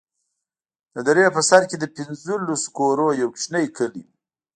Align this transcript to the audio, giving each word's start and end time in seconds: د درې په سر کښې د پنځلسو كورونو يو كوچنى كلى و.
د 0.93 0.95
درې 1.07 1.25
په 1.35 1.41
سر 1.49 1.61
کښې 1.69 1.77
د 1.79 1.85
پنځلسو 1.95 2.67
كورونو 2.77 3.17
يو 3.21 3.27
كوچنى 3.33 3.65
كلى 3.77 4.01
و. 4.05 4.07